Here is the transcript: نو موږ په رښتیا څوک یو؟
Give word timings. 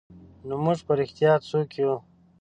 نو 0.47 0.53
موږ 0.63 0.79
په 0.87 0.93
رښتیا 0.99 1.31
څوک 1.49 1.69
یو؟ 1.79 1.93